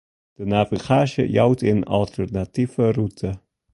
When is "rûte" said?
2.95-3.31